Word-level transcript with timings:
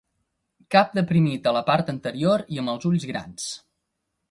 Cap 0.75 0.95
deprimit 0.99 1.51
a 1.51 1.53
la 1.57 1.61
part 1.69 1.93
anterior 1.95 2.45
i 2.57 2.61
amb 2.65 2.75
els 2.75 2.91
ulls 2.93 3.09
grans. 3.13 3.49